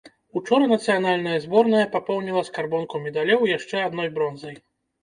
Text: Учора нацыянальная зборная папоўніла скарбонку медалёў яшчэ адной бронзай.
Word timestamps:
Учора 0.39 0.69
нацыянальная 0.71 1.35
зборная 1.45 1.83
папоўніла 1.93 2.41
скарбонку 2.51 3.05
медалёў 3.07 3.49
яшчэ 3.57 3.77
адной 3.89 4.15
бронзай. 4.19 4.61